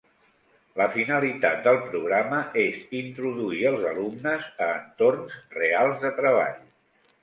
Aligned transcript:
La 0.79 0.87
finalitat 0.95 1.61
del 1.67 1.77
programa 1.83 2.41
és 2.63 2.81
introduir 3.03 3.63
els 3.75 3.87
alumnes 3.93 4.53
a 4.71 4.75
entorns 4.83 5.41
reals 5.63 6.07
de 6.09 6.19
treball. 6.23 6.63